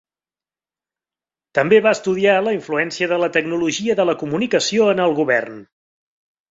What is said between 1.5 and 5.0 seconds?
També va estudiar la influència de la tecnologia de la comunicació